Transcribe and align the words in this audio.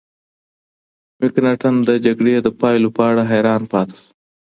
مکناتن 1.19 1.75
د 1.87 1.89
جګړې 2.05 2.35
د 2.41 2.47
پایلو 2.59 2.89
په 2.97 3.01
اړه 3.09 3.23
حیران 3.31 3.61
پاتې 3.71 3.95
شو. 3.99 4.05